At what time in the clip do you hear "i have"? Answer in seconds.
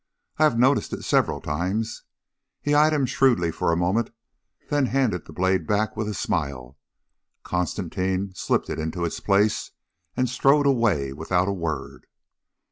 0.39-0.57